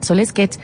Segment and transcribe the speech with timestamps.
[0.00, 0.56] So let's get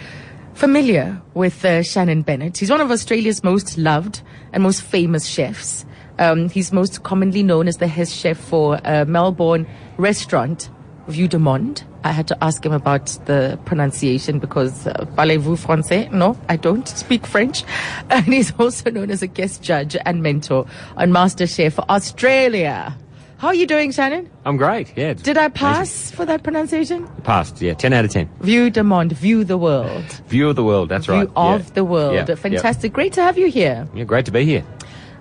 [0.55, 2.59] familiar with uh, Shannon Bennett.
[2.59, 4.23] He's one of Australia's most loved
[4.53, 5.85] and most famous chefs.
[6.19, 9.67] Um, he's most commonly known as the head chef for a Melbourne
[9.97, 10.71] restaurant,
[11.09, 11.83] Vue de Monde.
[12.05, 16.13] I had to ask him about the pronunciation because uh, parlez-vous français?
[16.13, 17.65] No, I don't speak French.
[18.11, 20.67] And he's also known as a guest judge and mentor
[20.97, 22.97] on MasterChef Australia.
[23.45, 24.31] How are you doing, Shannon?
[24.47, 24.97] I'm great.
[24.97, 25.13] Yeah.
[25.13, 25.51] Did I amazing.
[25.53, 27.07] pass for that pronunciation?
[27.25, 27.61] Passed.
[27.61, 27.75] Yeah.
[27.75, 28.27] Ten out of ten.
[28.41, 30.03] Vue de monde, view the world.
[30.29, 30.89] View of the world.
[30.89, 31.29] That's View right.
[31.37, 31.71] of yeah.
[31.75, 32.15] the world.
[32.15, 32.35] Yeah, yeah.
[32.37, 32.95] Fantastic.
[32.95, 33.87] Great to have you here.
[33.95, 34.05] Yeah.
[34.05, 34.65] Great to be here.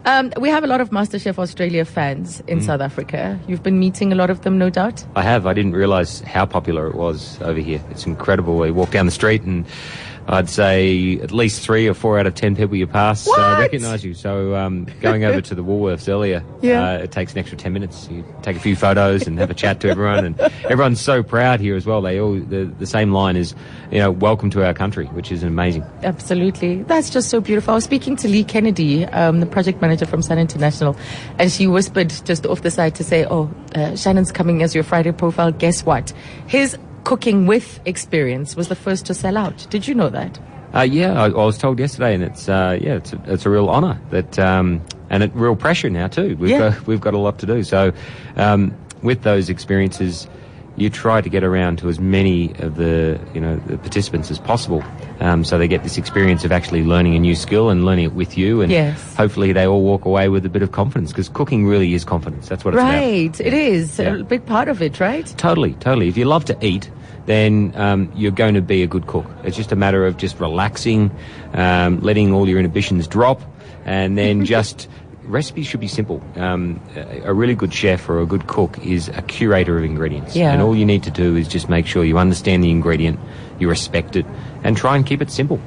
[0.05, 2.63] Um, we have a lot of MasterChef Australia fans in Mm.
[2.63, 3.37] South Africa.
[3.45, 5.03] You've been meeting a lot of them, no doubt.
[5.17, 5.45] I have.
[5.45, 7.81] I didn't realise how popular it was over here.
[7.91, 8.55] It's incredible.
[8.55, 9.65] We walk down the street and
[10.27, 14.03] I'd say at least three or four out of ten people you pass uh, recognise
[14.05, 14.13] you.
[14.13, 16.91] So um, going over to the Woolworths earlier, Yeah.
[16.93, 18.07] uh, it takes an extra ten minutes.
[18.09, 21.59] You take a few photos and have a chat to everyone, and everyone's so proud
[21.59, 22.01] here as well.
[22.01, 23.53] They all the, the same line is,
[23.91, 25.83] you know, welcome to our country, which is amazing.
[26.03, 26.83] Absolutely.
[26.83, 27.71] That's just so beautiful.
[27.71, 30.95] I was speaking to Lee Kennedy, um, the project manager from Sun International,
[31.37, 34.83] and she whispered just off the side to say, Oh, uh, Shannon's coming as your
[34.83, 35.51] Friday profile.
[35.51, 36.11] Guess what?
[36.47, 39.65] His cooking with experience was the first to sell out.
[39.69, 40.39] Did you know that?
[40.73, 43.49] Uh, yeah, I, I was told yesterday, and it's uh, yeah, it's a, it's a
[43.49, 46.35] real honour that um, and it real pressure now too.
[46.37, 46.71] We've Yeah.
[46.71, 47.63] got we've got a lot to do.
[47.63, 47.93] So
[48.37, 48.73] um,
[49.03, 50.27] with those experiences,
[50.75, 54.39] you try to get around to as many of the you know the participants as
[54.39, 54.83] possible,
[55.19, 58.13] um, so they get this experience of actually learning a new skill and learning it
[58.13, 59.15] with you, and Yes.
[59.15, 62.49] hopefully they all walk away with a bit of confidence because cooking really is confidence.
[62.49, 62.93] That's what it's about.
[62.93, 63.39] Right.
[63.39, 64.15] It is Yeah.
[64.17, 65.25] a big part of it, right?
[65.37, 66.07] Totally, totally.
[66.07, 66.89] If you love to eat,
[67.27, 69.25] then um, you're going to be a good cook.
[69.43, 71.11] It's just a matter of just relaxing,
[71.53, 73.41] um, letting all your inhibitions drop,
[73.85, 74.87] and then just
[75.25, 76.21] recipes should be simple.
[76.35, 76.79] Um,
[77.23, 80.51] a really good chef or a good cook is a curator of ingredients, Yeah.
[80.51, 83.19] and all you need to do is just make sure you understand the ingredient,
[83.59, 84.25] you respect it,
[84.63, 85.59] and try and keep it simple.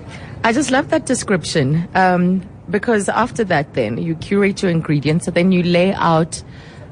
[0.45, 5.35] I just love that description um, because after that, then you curate your ingredients and
[5.37, 6.43] then you lay out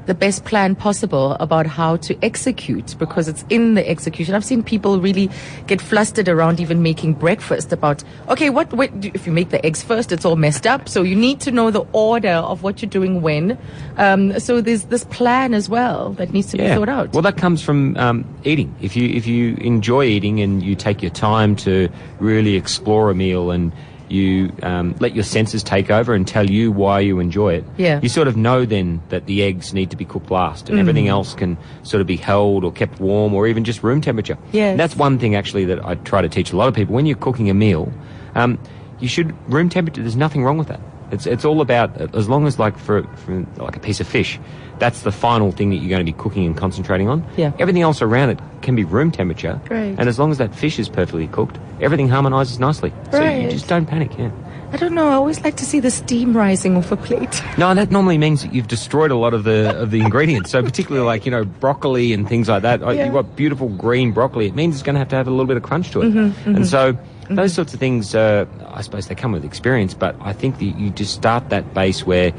[0.05, 4.35] the best plan possible about how to execute because it's in the execution.
[4.35, 5.29] I've seen people really
[5.67, 9.81] get flustered around even making breakfast about, okay, what, what if you make the eggs
[9.81, 10.87] first, it's all messed up.
[10.87, 13.57] So you need to know the order of what you're doing when.
[13.97, 17.13] Um, so there's this plan as well that needs to be thought out.
[17.13, 18.75] Well, that comes from um, eating.
[18.81, 21.89] If you if you enjoy eating and you take your time to
[22.19, 23.71] really explore a meal and
[24.09, 27.99] you um, let your senses take over and tell you why you enjoy it, Yeah.
[28.01, 31.07] you sort of know then that the eggs need to be cooked last and everything
[31.07, 34.37] else can sort of be held or kept warm or even just room temperature.
[34.51, 34.71] Yes.
[34.71, 36.93] And that's one thing actually that I try to teach a lot of people.
[36.95, 37.91] When you're cooking a meal,
[38.35, 38.59] um,
[38.99, 40.01] you should room temperature.
[40.01, 40.79] There's nothing wrong with that.
[41.11, 44.39] It's it's all about as long as like for, for like a piece of fish,
[44.79, 47.25] that's the final thing that you're going to be cooking and concentrating on.
[47.37, 47.51] Yeah.
[47.59, 49.61] Everything else around it can be room temperature.
[49.69, 49.95] Right.
[49.97, 52.91] And as long as that fish is perfectly cooked, everything harmonizes nicely.
[53.11, 53.11] Right.
[53.11, 54.17] So you just don't panic.
[54.17, 54.31] Yeah.
[54.75, 55.07] I don't know.
[55.07, 57.41] I always like to see the steam rising off a plate.
[57.57, 60.51] No, that normally means that you've destroyed a lot of the of the ingredients.
[60.51, 62.81] So particularly like you know broccoli and things like that.
[62.81, 63.05] Yeah.
[63.05, 64.47] You've got beautiful green broccoli.
[64.47, 66.11] It means it's going to have to have a little bit of crunch to it.
[66.11, 66.97] Mm-hmm, And so
[67.29, 69.93] those sorts of things, uh, I suppose they come with experience.
[69.93, 72.33] But I think that you just start that base where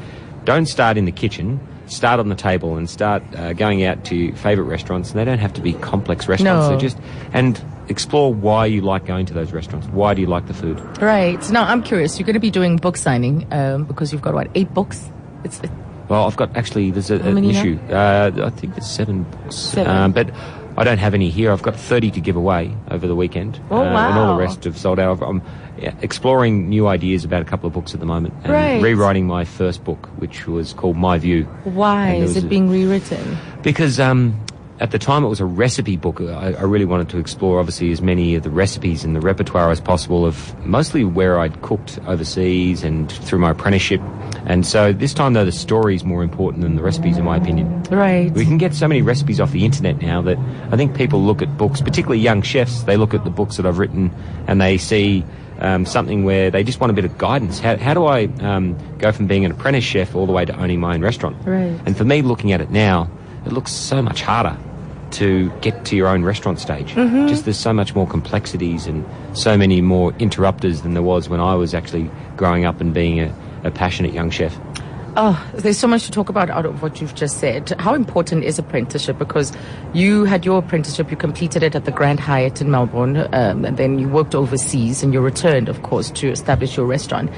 [0.45, 1.59] don't start in the kitchen.
[1.87, 5.09] Start on the table and start uh, going out to favourite restaurants.
[5.09, 6.65] And they don't have to be complex restaurants.
[6.65, 6.69] No.
[6.69, 6.99] They're just
[7.33, 7.59] and
[7.89, 9.87] explore why you like going to those restaurants.
[9.87, 10.79] Why do you like the food?
[11.01, 11.49] Right.
[11.51, 12.19] Now, I'm curious.
[12.19, 15.09] You're going to be doing book signing um, because you've got, what, eight books?
[15.43, 15.61] It's
[16.09, 17.79] Well, I've got actually there's a, an issue.
[17.89, 19.95] Uh, I think there's seven books, Seven.
[19.95, 20.31] Um, but
[20.77, 21.51] I don't have any here.
[21.51, 23.59] I've got 30 to give away over the weekend.
[23.71, 25.21] Oh, uh, And all the rest have sold out.
[25.23, 25.41] I'm
[26.01, 28.81] exploring new ideas about a couple of books at the moment and Right.
[28.81, 31.43] rewriting my first book, which was called My View.
[31.63, 33.37] Why is it being rewritten?
[33.63, 34.39] Because um,
[34.79, 36.21] at the time it was a recipe book.
[36.21, 39.71] I, I really wanted to explore, obviously, as many of the recipes in the repertoire
[39.71, 44.01] as possible of mostly where I'd cooked overseas and through my apprenticeship.
[44.45, 47.37] And so this time, though, the story is more important than the recipes, in my
[47.37, 47.83] opinion.
[47.83, 48.31] Right.
[48.31, 50.37] We can get so many recipes off the internet now that
[50.71, 53.65] I think people look at books, particularly young chefs, they look at the books that
[53.65, 54.11] I've written
[54.47, 55.25] and they see
[55.59, 57.59] um, something where they just want a bit of guidance.
[57.59, 60.55] How, how do I um, go from being an apprentice chef all the way to
[60.55, 61.35] owning my own restaurant?
[61.45, 61.79] Right.
[61.85, 63.09] And for me, looking at it now,
[63.45, 64.57] it looks so much harder
[65.11, 66.93] to get to your own restaurant stage.
[66.93, 67.27] Mm-hmm.
[67.27, 71.39] Just there's so much more complexities and so many more interrupters than there was when
[71.39, 73.33] I was actually growing up and being a,
[73.63, 74.57] a passionate young chef.
[75.19, 77.73] Oh, there's so much to talk about out of what you've just said.
[77.79, 79.17] How important is apprenticeship?
[79.17, 79.51] Because
[79.91, 83.77] you had your apprenticeship, you completed it at the Grand Hyatt in Melbourne, um, and
[83.77, 87.31] then you worked overseas, and you returned, of course, to establish your restaurant.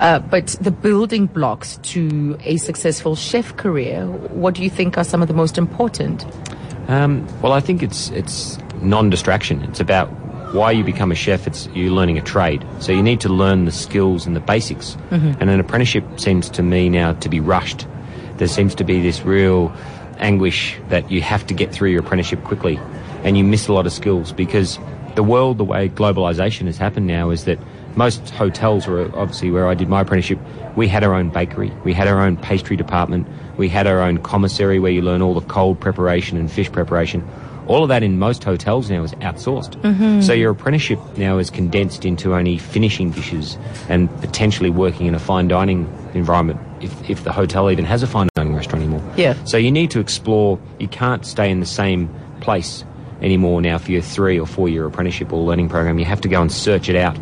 [0.00, 5.04] Uh, but the building blocks to a successful chef career, what do you think are
[5.04, 6.24] some of the most important?
[6.88, 9.62] Um, well, I think it's it's non-distraction.
[9.62, 10.08] It's about
[10.54, 12.64] why you become a chef, it's you're learning a trade.
[12.78, 14.96] So you need to learn the skills and the basics.
[15.40, 17.86] And an apprenticeship seems to me now to be rushed.
[18.36, 19.74] There seems to be this real
[20.18, 22.78] anguish that you have to get through your apprenticeship quickly
[23.24, 24.78] and you miss a lot of skills because
[25.14, 27.58] the world, the way globalization has happened now is that
[27.96, 30.38] most hotels were obviously where I did my apprenticeship,
[30.76, 33.26] we had our own bakery, we had our own pastry department,
[33.56, 37.26] we had our own commissary where you learn all the cold preparation and fish preparation.
[37.66, 39.80] All of that in most hotels now is outsourced.
[39.82, 40.20] Mm-hmm.
[40.20, 43.58] So your apprenticeship now is condensed into only finishing dishes
[43.88, 48.06] and potentially working in a fine dining environment if, if the hotel even has a
[48.06, 49.02] fine dining restaurant anymore.
[49.16, 49.34] Yeah.
[49.46, 52.08] So you need to explore, you can't stay in the same
[52.40, 52.84] place
[53.20, 55.98] anymore now for your three or four year apprenticeship or learning program.
[55.98, 57.18] You have to go and search it out.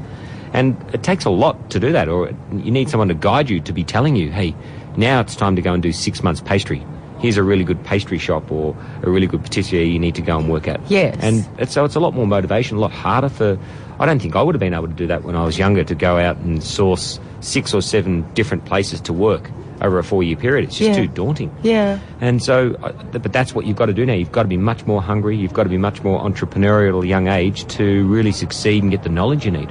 [0.55, 3.61] And it takes a lot to do that, or you need someone to guide you
[3.61, 4.55] to be telling you, hey,
[4.97, 6.87] now it's time to go and do six months pastry.
[7.19, 10.39] Here's a really good pastry shop or a really good patisserie you need to go
[10.39, 10.81] and work at.
[10.91, 11.17] Yes.
[11.21, 13.59] And it's, so it's a lot more motivation, a lot harder for.
[13.99, 15.85] I don't think I would have been able to do that when I was younger
[15.85, 19.51] to go out and source six or seven different places to work
[19.85, 20.65] over a four year period.
[20.65, 21.07] It's just Yeah.
[21.07, 21.51] too daunting.
[21.63, 21.99] Yeah.
[22.21, 24.15] And so, uh, but that's what you've got to do now.
[24.15, 25.37] You've got to be much more hungry.
[25.37, 28.91] You've got to be much more entrepreneurial at a young age to really succeed and
[28.91, 29.71] get the knowledge you need.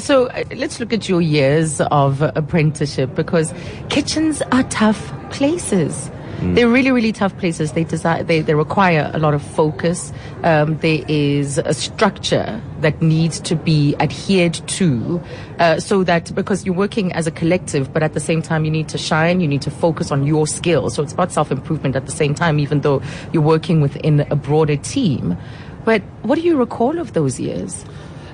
[0.00, 3.52] So uh, let's look at your years of apprenticeship because
[3.90, 6.10] kitchens are tough places.
[6.40, 7.72] They're really, really tough places.
[7.72, 10.12] They desire, they, they require a lot of focus.
[10.44, 15.20] Um, there is a structure that needs to be adhered to,
[15.58, 18.70] uh, so that because you're working as a collective, but at the same time you
[18.70, 20.94] need to shine, you need to focus on your skills.
[20.94, 23.02] So it's about self improvement at the same time, even though
[23.32, 25.36] you're working within a broader team.
[25.84, 27.84] But what do you recall of those years?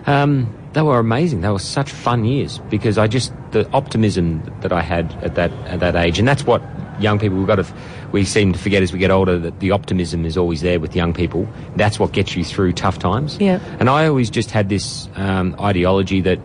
[0.06, 1.40] Um, they were amazing.
[1.40, 5.52] They were such fun years because I just the optimism that I had at that
[5.66, 6.62] at that age, and that's what
[7.00, 7.66] young people we've got to
[8.12, 10.94] we seem to forget as we get older that the optimism is always there with
[10.94, 11.48] young people.
[11.74, 13.36] That's what gets you through tough times.
[13.40, 13.58] Yeah.
[13.80, 16.38] And I always just had this um, ideology that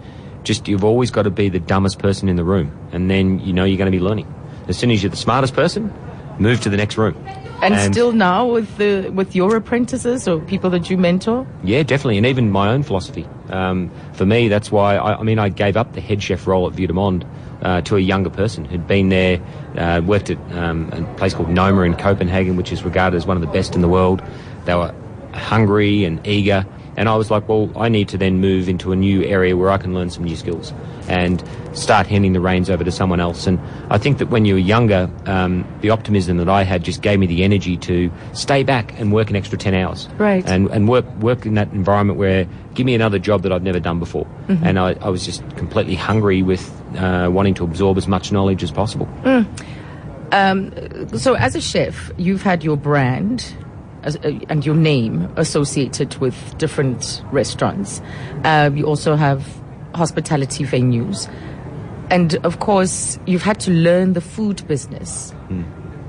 [0.44, 3.54] just you've always got to be the dumbest person in the room, and then you
[3.54, 4.34] know you're going to be learning.
[4.68, 5.94] As soon as you're the smartest person,
[6.40, 7.16] move to the next room.
[7.62, 11.46] And, still now with the with your apprentices or people that you mentor?
[11.64, 13.28] Yeah, definitely, and even my own philosophy.
[13.50, 16.68] Um, for me, that's why I, I mean I gave up the head chef role
[16.68, 17.26] at Monde
[17.62, 19.42] uh, to a younger person who'd been there,
[19.78, 23.38] uh, worked at um, a place called Noma in Copenhagen, which is regarded as one
[23.38, 24.22] of the best in the world.
[24.66, 24.94] They were
[25.34, 26.66] hungry and eager,
[27.00, 29.70] and I was like, well, I need to then move into a new area where
[29.70, 30.74] I can learn some new skills
[31.08, 31.42] and
[31.72, 33.48] start handing the reins over to someone else.
[33.48, 33.58] And
[33.90, 37.18] I think that when you were younger, um, the optimism that I had just gave
[37.18, 40.10] me the energy to stay back and work an extra 10 hours.
[40.18, 40.46] Right.
[40.46, 43.80] And, and work, work in that environment where give me another job that I've never
[43.80, 44.28] done before.
[44.66, 48.62] And I, I was just completely hungry with uh, wanting to absorb as much knowledge
[48.62, 49.08] as possible.
[51.18, 53.56] So as a chef, you've had your brand
[54.16, 58.02] and your name associated with different restaurants.
[58.44, 59.46] Uh, you also have
[59.96, 61.32] hospitality venues.
[62.10, 65.34] And of course, you've had to learn the food business.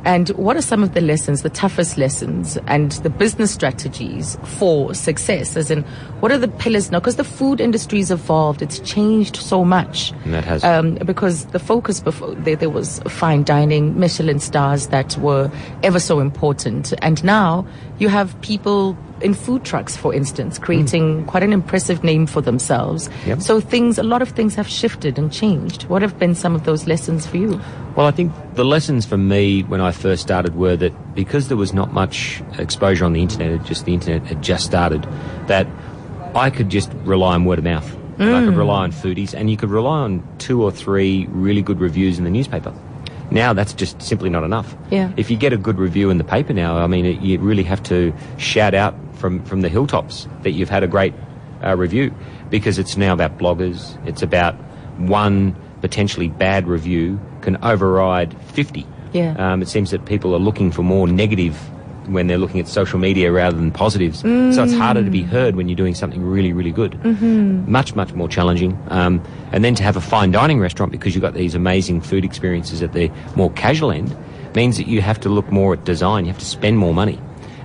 [0.04, 4.94] And what are some of the lessons, the toughest lessons, and the business strategies for
[4.94, 5.56] success?
[5.56, 5.82] As in,
[6.20, 7.00] what are the pillars now?
[7.00, 10.12] Because the food industry's evolved, it's changed so much.
[10.24, 10.64] And that has.
[10.64, 15.50] Um, because the focus before there, there was fine dining, Michelin stars that were
[15.82, 17.66] ever so important, and now
[17.98, 21.26] you have people in food trucks, for instance, creating mm.
[21.26, 23.08] quite an impressive name for themselves.
[23.26, 23.40] Yep.
[23.42, 25.84] So things, a lot of things have shifted and changed.
[25.84, 27.60] What have been some of those lessons for you?
[27.96, 31.56] Well, I think the lessons for me when I first started were that because there
[31.56, 35.02] was not much exposure on the internet, just the internet had just started,
[35.46, 35.66] that
[36.34, 37.96] I could just rely on word of mouth.
[38.18, 38.58] And I could mm.
[38.58, 42.24] rely on foodies, and you could rely on two or three really good reviews in
[42.24, 42.74] the newspaper.
[43.30, 44.76] Now that's just simply not enough.
[44.90, 45.12] Yeah.
[45.16, 47.62] If you get a good review in the paper now, I mean, it, you really
[47.62, 51.14] have to shout out from, from the hilltops that you've had a great
[51.62, 52.12] uh, review
[52.48, 53.96] because it's now about bloggers.
[54.06, 54.54] It's about
[54.98, 58.86] one potentially bad review can override 50.
[59.12, 59.34] Yeah.
[59.38, 61.56] Um, it seems that people are looking for more negative
[62.06, 64.20] when they're looking at social media rather than positives.
[64.20, 66.92] So it's harder to be heard when you're doing something really, really good.
[66.92, 67.70] Mm-hmm.
[67.70, 68.76] Much, much more challenging.
[68.88, 69.22] Um,
[69.52, 72.82] and then to have a fine dining restaurant because you've got these amazing food experiences
[72.82, 74.16] at the more casual end
[74.56, 76.24] means that you have to look more at design.
[76.24, 77.20] You have to spend more money.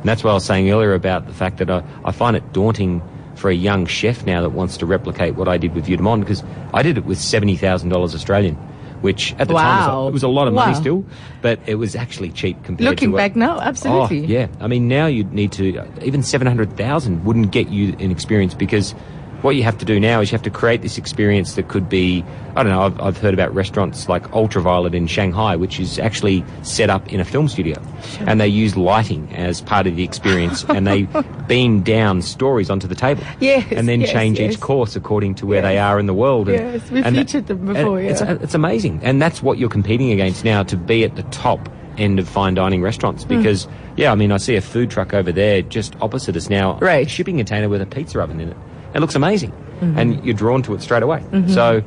[0.06, 2.54] And that's what I was saying earlier about the fact that I, I find it
[2.54, 3.02] daunting
[3.34, 6.44] for a young chef now that wants to replicate what I did with de because
[6.76, 8.54] I did it with $70,000 Australian.
[9.02, 10.80] Which at the time was a, it was a lot of money Wow.
[10.80, 11.06] still,
[11.42, 14.20] but it was actually cheap compared Looking to what- back now, absolutely.
[14.20, 14.48] Oh, yeah.
[14.60, 18.94] I mean, now you'd need to, even 700,000 wouldn't get you an experience because
[19.42, 21.88] what you have to do now is you have to create this experience that could
[21.88, 22.24] be,
[22.56, 26.44] I don't know, I've, I've heard about restaurants like Ultraviolet in Shanghai, which is actually
[26.64, 27.80] set up in a film studio.
[28.22, 31.04] And they use lighting as part of the experience and they
[31.48, 33.24] beam down stories onto the table.
[33.40, 34.54] Yes, And then yes, change yes.
[34.54, 36.50] each course according to where they are in the world.
[36.50, 38.38] And, Yes, we've and featured them before, It's, yeah.
[38.42, 39.00] it's amazing.
[39.04, 42.56] And that's what you're competing against now to be at the top end of fine
[42.56, 43.38] dining restaurants Hmm.
[43.38, 46.78] because, yeah, I mean, I see a food truck over there just opposite us now.
[46.80, 47.06] Right.
[47.06, 48.58] A shipping container with a pizza oven in it.
[48.96, 49.52] It looks amazing.
[49.52, 50.00] Mm-hmm.
[50.00, 51.22] And you're drawn to it straight away.
[51.48, 51.84] So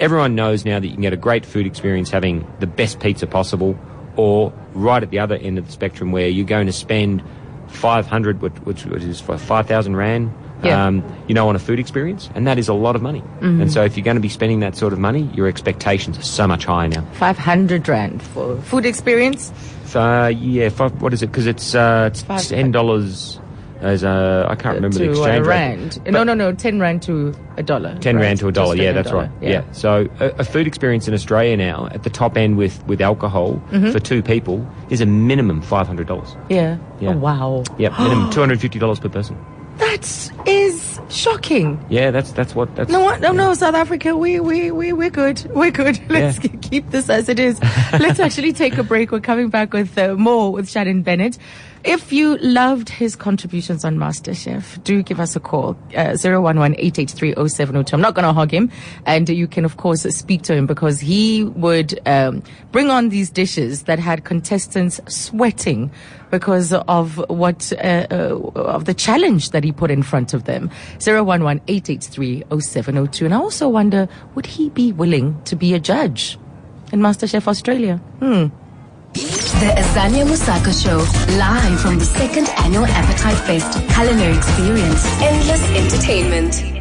[0.00, 3.26] everyone knows now that you can get a great food experience having the best pizza
[3.26, 3.78] possible
[4.16, 7.22] or right at the other end of the spectrum where you're going to spend
[7.68, 10.86] 500, which, which, is for 5,000 Rand, Yeah.
[10.86, 12.30] um, you know, on a food experience.
[12.34, 13.20] And that is a lot of money.
[13.20, 13.60] Mm-hmm.
[13.62, 16.22] And so if you're going to be spending that sort of money, your expectations are
[16.22, 17.04] so much higher now.
[17.14, 19.52] 500 Rand for food experience.
[19.94, 21.26] Uh, yeah, five, what is it?
[21.28, 23.38] Because it's, uh, it's Five- ten dollars
[23.80, 25.48] as a I can't remember to the a exchange rate.
[25.48, 26.04] rand.
[26.12, 27.96] no, no, no, 10 Rand to a dollar.
[27.98, 28.22] Ten right?
[28.22, 28.74] rand to a dollar.
[28.76, 29.24] Yeah, that's dollar.
[29.24, 29.42] right.
[29.42, 29.64] Yeah.
[29.72, 33.62] So a, a food experience in Australia now at the top end with with alcohol
[33.70, 33.90] Mm-hmm.
[33.92, 36.34] for two people is a minimum five hundred dollars.
[36.48, 36.78] Yeah.
[37.00, 37.10] Yeah.
[37.10, 37.64] Oh, wow.
[37.78, 39.36] Yep, minimum two hundred fifty dollars per person.
[39.78, 41.84] That is shocking.
[41.88, 42.90] Yeah, that's that's what that's.
[42.90, 43.20] No, what?
[43.20, 45.44] no, no, South Africa, we, we, we, we're good.
[45.54, 46.00] We're good.
[46.10, 46.50] Let's Yeah.
[46.62, 47.60] keep this as it is.
[47.92, 49.12] Let's actually take a break.
[49.12, 51.38] We're coming back with uh, more with Shannon Bennett.
[51.84, 55.76] If you loved his contributions on MasterChef, do give us a call.
[55.94, 57.92] Uh, 011-883-0702.
[57.92, 58.70] I'm not going to hog him.
[59.06, 62.42] And you can, of course, speak to him because he would um,
[62.72, 65.92] bring on these dishes that had contestants sweating
[66.30, 70.70] because of what uh, uh, of the challenge that he put in front of them.
[70.98, 73.24] 011-883-0702.
[73.24, 76.38] And I also wonder, would he be willing to be a judge
[76.92, 78.00] in MasterChef Australia?
[79.14, 80.98] The Azania Mosaka Show,
[81.38, 85.04] live from the second annual Appetite Fest culinary experience.
[85.20, 86.77] Endless entertainment.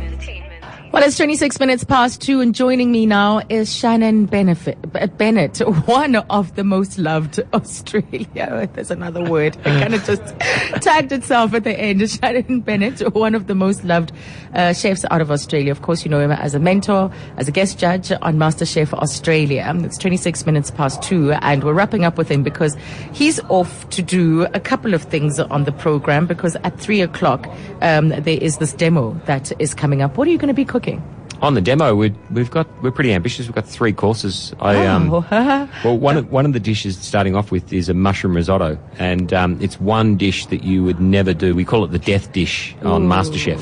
[0.90, 4.78] Well, it's 26 minutes past two, and joining me now is Shannon Benefit,
[5.18, 8.70] Bennett, one of the most loved Australia.
[8.74, 9.58] There's another word.
[9.58, 10.24] It kind of just
[10.82, 12.10] tagged itself at the end.
[12.10, 14.14] Shannon Bennett, one of the most loved
[14.54, 15.72] uh, chefs out of Australia.
[15.72, 19.70] Of course, you know him as a mentor, as a guest judge on MasterChef Australia.
[19.84, 22.78] It's 26 minutes past two, and we're wrapping up with him because
[23.12, 26.28] he's off to do a couple of things on the program.
[26.28, 27.46] Because at three o'clock,
[27.82, 30.18] um, there is this demo that is coming up.
[30.18, 31.02] What are you going to be cooking?
[31.40, 33.46] On the demo, we we've got we're pretty ambitious.
[33.46, 34.54] We've got three courses.
[34.60, 35.24] I um, Oh.
[35.84, 39.32] well one of, one of the dishes starting off with is a mushroom risotto, and
[39.34, 41.54] um, it's one dish that you would never do.
[41.54, 43.62] We call it the death dish on MasterChef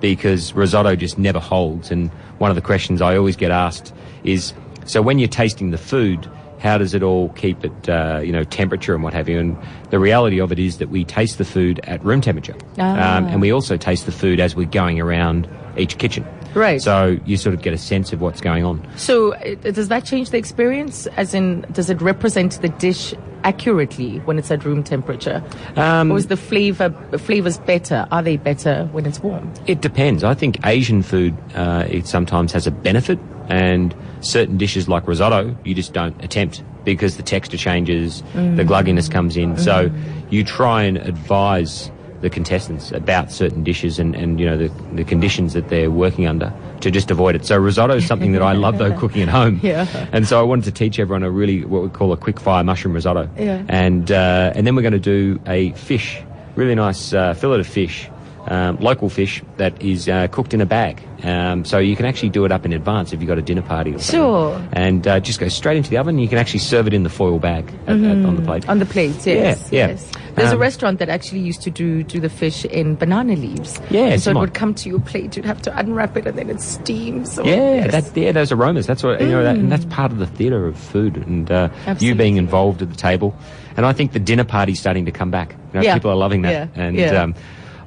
[0.00, 1.90] because risotto just never holds.
[1.90, 3.92] And one of the questions I always get asked
[4.24, 4.54] is,
[4.86, 6.28] so when you're tasting the food.
[6.62, 9.36] How does it all keep it, uh, you know, temperature and what have you?
[9.40, 9.56] And
[9.90, 13.16] the reality of it is that we taste the food at room temperature, Ah.
[13.16, 16.24] um, and we also taste the food as we're going around each kitchen.
[16.54, 16.80] Right.
[16.80, 18.86] So you sort of get a sense of what's going on.
[18.96, 21.06] So, uh, does that change the experience?
[21.16, 25.42] As in, does it represent the dish accurately when it's at room temperature?
[25.76, 28.06] Um, or is the flavor flavors better?
[28.10, 29.52] Are they better when it's warm?
[29.66, 30.24] It depends.
[30.24, 33.18] I think Asian food uh, it sometimes has a benefit,
[33.48, 39.10] and certain dishes like risotto you just don't attempt because the texture changes, the glugginess
[39.10, 39.56] comes in.
[39.56, 39.90] So
[40.30, 41.90] you try and advise
[42.22, 46.26] the contestants about certain dishes and, and you know the, the conditions that they're working
[46.26, 47.44] under to just avoid it.
[47.44, 49.60] So risotto is something that I love though cooking at home.
[49.62, 49.86] Yeah.
[50.12, 52.64] And so I wanted to teach everyone a really what we call a quick fire
[52.64, 53.28] mushroom risotto.
[53.36, 53.64] Yeah.
[53.68, 56.22] And uh, and then we're going to do a fish,
[56.54, 58.08] really nice uh, fillet of fish,
[58.46, 61.02] um, local fish that is uh, cooked in a bag.
[61.22, 63.62] Um, so you can actually do it up in advance if you've got a dinner
[63.62, 64.18] party or something.
[64.18, 64.68] Sure.
[64.72, 66.18] And uh, just go straight into the oven.
[66.18, 68.68] You can actually serve it in the foil bag at, at, on the plate.
[68.68, 69.70] On the plates, yes.
[69.70, 69.88] Yeah, yeah.
[69.92, 70.10] yes.
[70.34, 73.80] There's a Um, restaurant that actually used to do do the fish in banana leaves.
[73.90, 75.36] Yeah, so it would come to your plate.
[75.36, 77.38] You'd have to unwrap it, and then it steams.
[77.38, 77.44] Yeah,
[77.86, 77.92] yes.
[77.92, 78.86] that, yeah, those aromas.
[78.86, 81.68] That's what you know, that, and that's part of the theatre of food, and uh,
[82.00, 83.36] you being involved at the table.
[83.76, 85.52] And I think the dinner party's starting to come back.
[85.72, 85.94] You know, Yeah.
[85.94, 86.50] People are loving that.
[86.74, 87.22] Yeah, And yeah.
[87.22, 87.34] Um,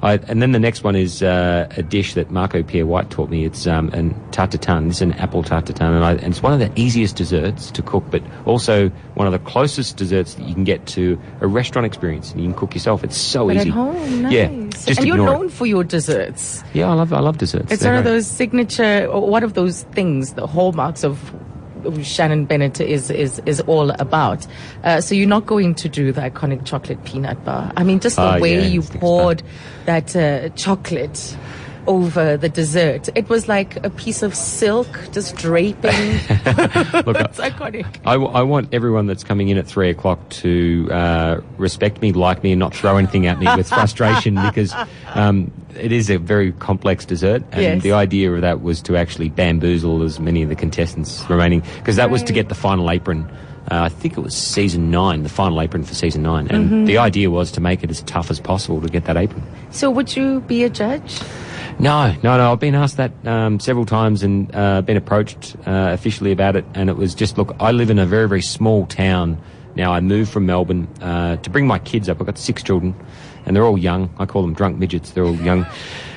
[0.02, 3.30] I, and then the next one is uh, a dish that Marco Pierre White taught
[3.30, 3.44] me.
[3.44, 4.88] It's um, an tarte tatin.
[4.90, 7.82] It's an apple tarte tatin, and, I, and it's one of the easiest desserts to
[7.82, 11.86] cook, but also one of the closest desserts that you can get to a restaurant
[11.86, 12.32] experience.
[12.32, 13.02] And you can cook yourself.
[13.04, 13.68] It's so But easy.
[13.70, 14.32] at home, nice.
[14.32, 15.38] Yeah, just and you're ignore it.
[15.38, 16.62] known for your desserts.
[16.74, 17.72] Yeah, I love I love desserts.
[17.72, 21.45] It's They're one of those signature, one of those things, the hallmarks of who
[22.02, 24.46] Shannon Bennett is is is all about.
[24.84, 27.72] Uh, so you're not going to do the iconic chocolate peanut bar.
[27.76, 29.42] I mean, just the Ah, way yeah, you poured
[29.86, 31.36] that uh, chocolate.
[31.86, 33.08] Over the dessert.
[33.14, 35.90] It was like a piece of silk just draping.
[37.04, 37.86] Look, it's iconic.
[38.04, 42.52] I want everyone that's coming in at three o'clock to uh, respect me, like me,
[42.52, 44.74] and not throw anything at me with frustration because
[45.14, 47.42] um, it is a very complex dessert.
[47.52, 47.82] And Yes.
[47.82, 51.96] the idea of that was to actually bamboozle as many of the contestants remaining because
[51.96, 53.28] that was to get the final apron.
[53.70, 56.46] Uh, I think it was season nine, the final apron for season nine.
[56.48, 56.84] And Mm-hmm.
[56.84, 59.42] the idea was to make it as tough as possible to get that apron.
[59.70, 61.20] So would you be a judge?
[61.78, 62.52] No, no, no.
[62.52, 66.64] I've been asked that um, several times and uh, been approached uh, officially about it.
[66.74, 69.36] And it was just, look, I live in a very, very small town.
[69.74, 72.18] Now I moved from Melbourne uh, to bring my kids up.
[72.20, 72.94] I've got six children,
[73.44, 74.08] and they're all young.
[74.18, 75.10] I call them drunk midgets.
[75.10, 75.66] They're all young.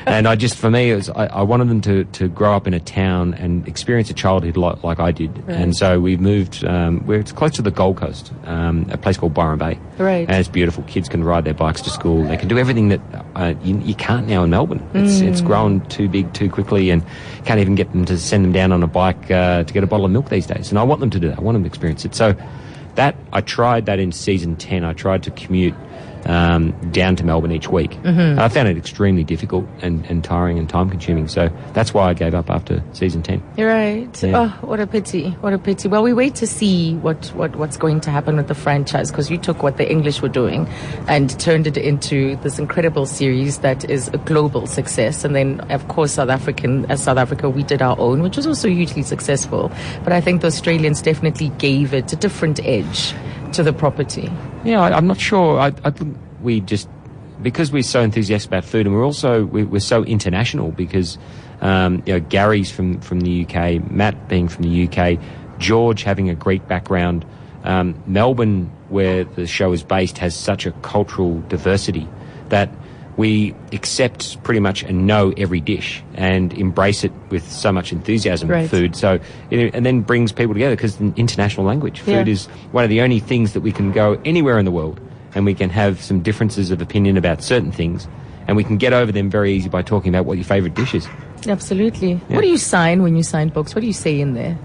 [0.10, 2.68] and I just, for me, it was, I, I wanted them to, to grow up
[2.68, 5.32] in a town and experience a childhood like, like I did.
[5.48, 9.18] And so we moved, um, where it's close to the Gold Coast, um, a place
[9.18, 9.80] called Byron Bay.
[9.98, 10.28] Right.
[10.28, 10.84] And it's beautiful.
[10.84, 12.24] Kids can ride their bikes to school.
[12.24, 13.02] They can do everything that
[13.36, 14.88] uh, you, you can't now in Melbourne.
[14.94, 17.04] It's, it's grown too big too quickly and
[17.46, 19.88] can't even get them to send them down on a bike uh, to get a
[19.88, 20.70] bottle of milk these days.
[20.70, 21.38] And I want them to do that.
[21.38, 22.16] I want them to experience it.
[22.16, 22.36] So
[22.96, 24.84] that I tried that in season 10.
[24.84, 25.76] I tried to commute
[26.30, 27.98] um, down to Melbourne each week.
[28.04, 31.28] And I found it extremely difficult and, and tiring and time consuming.
[31.28, 33.42] So that's why I gave up after season 10.
[33.58, 34.24] You're right.
[34.24, 34.40] Yeah.
[34.62, 35.32] Oh, what a pity.
[35.42, 35.88] What a pity.
[35.88, 39.32] Well, we wait to see what, what, what's going to happen with the franchise because
[39.32, 40.68] you took what the English were doing
[41.08, 45.26] and turned it into this incredible series that is a global success.
[45.26, 48.46] And then, of course, South African, as South Africa, we did our own, which was
[48.46, 49.72] also hugely successful.
[50.04, 53.16] But I think the Australians definitely gave it a different edge
[53.54, 54.32] to the property.
[54.64, 55.60] Yeah, I, I'm not sure.
[55.60, 56.90] I, I think we just
[57.42, 61.18] because we're so enthusiastic about food, and we're also we, we're so international because
[61.62, 65.20] um, you know Gary's from from the UK, Matt being from the UK,
[65.60, 67.26] George having a Greek background,
[67.64, 72.08] um, Melbourne where the show is based has such a cultural diversity
[72.50, 72.70] that
[73.20, 78.48] we accept pretty much and know every dish and embrace it with so much enthusiasm
[78.50, 78.70] Right.
[78.70, 78.96] food.
[78.96, 79.20] So,
[79.52, 82.00] and then brings people together because international language.
[82.00, 82.34] Food Yeah.
[82.36, 85.02] is one of the only things that we can go anywhere in the world
[85.36, 88.08] and we can have some differences of opinion about certain things
[88.48, 90.96] and we can get over them very easy by talking about what your favorite dish
[90.96, 91.06] is.
[91.46, 92.12] Absolutely.
[92.30, 92.36] Yeah.
[92.36, 93.76] What do you sign when you sign books?
[93.76, 94.58] What do you say in there?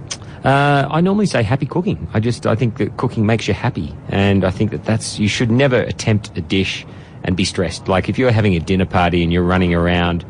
[0.44, 2.06] Uh, I normally say happy cooking.
[2.14, 5.26] I just I think that cooking makes you happy, and I think that that's you
[5.26, 6.84] should never attempt a dish
[7.24, 7.88] and be stressed.
[7.88, 10.24] Like if you're having a dinner party and you're running around,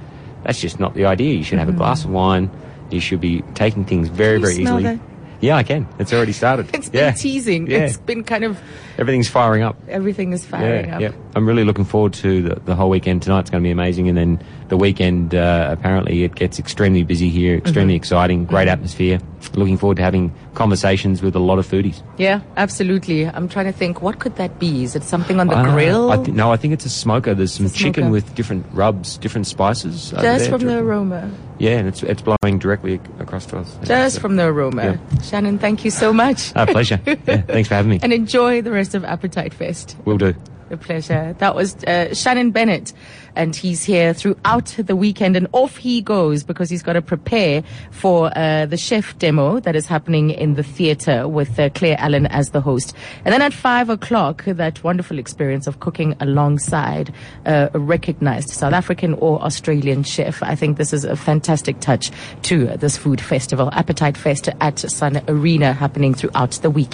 [0.44, 1.34] that's just not the idea.
[1.34, 1.78] You should have a mm-hmm.
[1.78, 2.50] glass of wine.
[2.90, 4.96] You should be taking things very very smell easily.
[4.96, 5.00] that?
[5.40, 5.86] Yeah, I can.
[5.98, 6.70] It's already started.
[6.74, 7.66] It's been teasing.
[7.66, 7.78] Yeah.
[7.78, 8.58] It's been kind of
[8.96, 9.76] Everything's firing up.
[9.88, 11.14] everything is firing yeah, up.
[11.34, 11.38] Yeah.
[11.38, 13.22] I'm really looking forward to the, the whole weekend.
[13.22, 15.34] Tonight's going to be amazing, and then the weekend.
[15.34, 17.56] Uh, apparently, it gets extremely busy here.
[17.56, 17.96] Extremely Mm-hmm.
[17.96, 18.44] exciting.
[18.46, 19.18] Great atmosphere.
[19.54, 22.02] Looking forward to having conversations with a lot of foodies.
[22.16, 23.26] Yeah, absolutely.
[23.26, 24.84] I'm trying to think, what could that be?
[24.84, 26.10] Is it something on the Uh, grill?
[26.10, 27.34] I thi- no, I think it's a smoker.
[27.34, 28.10] There's some It's chicken smoker.
[28.12, 30.10] with different rubs, different spices.
[30.12, 30.48] Just there.
[30.48, 31.30] from the aroma.
[31.58, 33.76] Yeah, and it's it's blowing directly across to us.
[33.84, 34.98] Just so- from the aroma.
[35.22, 36.52] Shannon, thank you so much.
[36.56, 36.98] Ah, pleasure.
[37.06, 38.00] yeah, thanks for having me.
[38.02, 39.96] and enjoy the rest of Appetite Fest.
[40.06, 40.34] Will do.
[40.74, 41.36] A pleasure.
[41.38, 42.92] That was uh, Shannon Bennett,
[43.36, 47.62] and he's here throughout the weekend, and off he goes because he's got to prepare
[47.92, 52.26] for uh, the chef demo that is happening in the theatre with uh, Claire Allen
[52.26, 52.92] as the host.
[53.24, 57.14] And then at five o'clock, that wonderful experience of cooking alongside
[57.46, 60.42] uh, a recognized South African or Australian chef.
[60.42, 62.10] I think this is a fantastic touch
[62.42, 66.92] to this food festival, Appetite Fest at Sun Arena, happening throughout the weekend.